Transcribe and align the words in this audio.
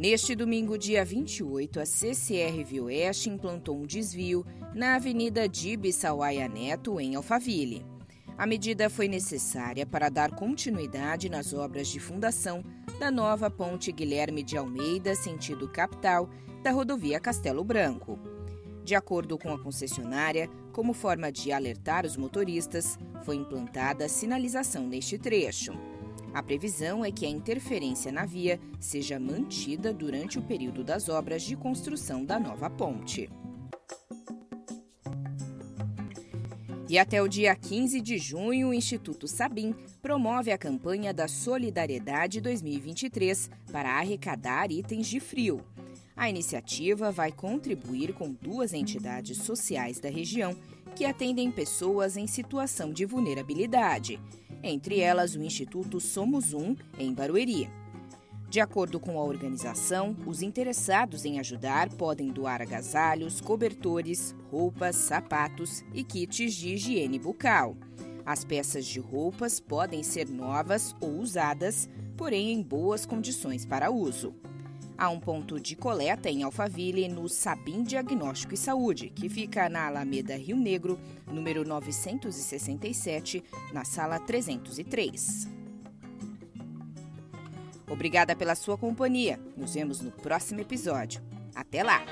Neste 0.00 0.34
domingo, 0.34 0.78
dia 0.78 1.04
28, 1.04 1.78
a 1.78 1.84
CCR 1.84 2.64
Vioeste 2.64 3.28
implantou 3.28 3.76
um 3.76 3.84
desvio 3.84 4.46
na 4.74 4.94
Avenida 4.94 5.46
Dibe 5.46 5.92
Sawaia 5.92 6.48
Neto, 6.48 6.98
em 6.98 7.16
Alphaville. 7.16 7.84
A 8.38 8.46
medida 8.46 8.88
foi 8.88 9.08
necessária 9.08 9.84
para 9.84 10.08
dar 10.08 10.34
continuidade 10.34 11.28
nas 11.28 11.52
obras 11.52 11.86
de 11.88 12.00
fundação 12.00 12.64
da 12.98 13.10
nova 13.10 13.50
ponte 13.50 13.92
Guilherme 13.92 14.42
de 14.42 14.56
Almeida, 14.56 15.14
sentido 15.14 15.68
capital, 15.68 16.30
da 16.62 16.70
rodovia 16.70 17.20
Castelo 17.20 17.62
Branco. 17.62 18.18
De 18.82 18.94
acordo 18.94 19.36
com 19.36 19.52
a 19.52 19.62
concessionária, 19.62 20.48
como 20.72 20.94
forma 20.94 21.30
de 21.30 21.52
alertar 21.52 22.06
os 22.06 22.16
motoristas, 22.16 22.98
foi 23.22 23.36
implantada 23.36 24.08
sinalização 24.08 24.88
neste 24.88 25.18
trecho. 25.18 25.74
A 26.32 26.42
previsão 26.42 27.04
é 27.04 27.10
que 27.10 27.26
a 27.26 27.28
interferência 27.28 28.12
na 28.12 28.24
via 28.24 28.60
seja 28.78 29.18
mantida 29.18 29.92
durante 29.92 30.38
o 30.38 30.42
período 30.42 30.84
das 30.84 31.08
obras 31.08 31.42
de 31.42 31.56
construção 31.56 32.24
da 32.24 32.38
nova 32.38 32.70
ponte. 32.70 33.28
E 36.88 36.98
até 36.98 37.22
o 37.22 37.28
dia 37.28 37.54
15 37.54 38.00
de 38.00 38.18
junho, 38.18 38.68
o 38.68 38.74
Instituto 38.74 39.26
Sabim 39.28 39.74
promove 40.02 40.50
a 40.50 40.58
campanha 40.58 41.12
da 41.14 41.28
Solidariedade 41.28 42.40
2023 42.40 43.50
para 43.70 43.98
arrecadar 43.98 44.70
itens 44.70 45.06
de 45.06 45.20
frio. 45.20 45.64
A 46.16 46.28
iniciativa 46.28 47.10
vai 47.10 47.32
contribuir 47.32 48.12
com 48.12 48.32
duas 48.32 48.72
entidades 48.72 49.38
sociais 49.38 50.00
da 50.00 50.10
região 50.10 50.56
que 50.94 51.04
atendem 51.04 51.50
pessoas 51.50 52.16
em 52.16 52.26
situação 52.26 52.92
de 52.92 53.04
vulnerabilidade 53.04 54.20
entre 54.62 55.00
elas 55.00 55.34
o 55.34 55.42
Instituto 55.42 56.00
Somos 56.00 56.52
Um, 56.52 56.76
em 56.98 57.12
Barueri. 57.12 57.68
De 58.48 58.58
acordo 58.58 58.98
com 58.98 59.18
a 59.18 59.22
organização, 59.22 60.16
os 60.26 60.42
interessados 60.42 61.24
em 61.24 61.38
ajudar 61.38 61.88
podem 61.90 62.32
doar 62.32 62.60
agasalhos, 62.60 63.40
cobertores, 63.40 64.34
roupas, 64.50 64.96
sapatos 64.96 65.84
e 65.94 66.02
kits 66.02 66.54
de 66.54 66.74
higiene 66.74 67.18
bucal. 67.18 67.76
As 68.26 68.44
peças 68.44 68.86
de 68.86 68.98
roupas 68.98 69.60
podem 69.60 70.02
ser 70.02 70.28
novas 70.28 70.94
ou 71.00 71.20
usadas, 71.20 71.88
porém 72.16 72.50
em 72.52 72.60
boas 72.60 73.06
condições 73.06 73.64
para 73.64 73.90
uso. 73.90 74.34
Há 75.00 75.08
um 75.08 75.18
ponto 75.18 75.58
de 75.58 75.74
coleta 75.74 76.28
em 76.28 76.42
Alphaville, 76.42 77.08
no 77.08 77.26
Sabim 77.26 77.82
Diagnóstico 77.82 78.52
e 78.52 78.56
Saúde, 78.58 79.08
que 79.08 79.30
fica 79.30 79.66
na 79.66 79.86
Alameda 79.86 80.36
Rio 80.36 80.58
Negro, 80.58 81.00
número 81.26 81.66
967, 81.66 83.42
na 83.72 83.82
sala 83.82 84.20
303. 84.20 85.48
Obrigada 87.88 88.36
pela 88.36 88.54
sua 88.54 88.76
companhia. 88.76 89.40
Nos 89.56 89.72
vemos 89.72 90.02
no 90.02 90.10
próximo 90.10 90.60
episódio. 90.60 91.22
Até 91.54 91.82
lá! 91.82 92.02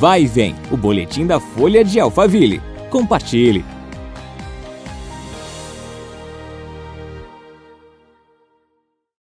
Vai 0.00 0.22
e 0.24 0.26
vem, 0.26 0.52
o 0.72 0.76
boletim 0.76 1.28
da 1.28 1.38
Folha 1.38 1.84
de 1.84 2.00
Alphaville. 2.00 2.60
Compartilhe! 2.90 3.75